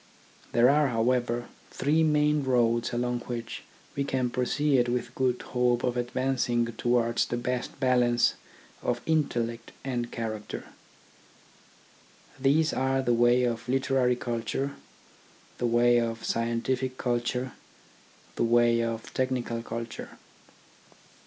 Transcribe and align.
There 0.51 0.67
are, 0.67 0.87
how 0.87 1.11
ever, 1.11 1.47
three 1.69 2.01
main 2.01 2.41
roads 2.41 2.91
along 2.91 3.19
which 3.27 3.61
we 3.95 4.03
can 4.03 4.31
proceed 4.31 4.87
with 4.87 5.13
good 5.13 5.39
hope 5.43 5.83
of 5.83 5.95
advancing 5.95 6.65
towards 6.75 7.27
the 7.27 7.37
best 7.37 7.79
balance 7.79 8.33
of 8.81 9.01
intellect 9.05 9.73
and 9.83 10.11
character: 10.11 10.65
these 12.39 12.73
are 12.73 13.03
the 13.03 13.13
way 13.13 13.43
of 13.43 13.69
literary 13.69 14.15
culture, 14.15 14.75
the 15.59 15.67
way 15.67 15.99
of 15.99 16.23
scien 16.23 16.63
tific 16.63 16.97
culture, 16.97 17.51
the 18.37 18.43
way 18.43 18.81
of 18.81 19.13
technical 19.13 19.61
culture. 19.61 20.17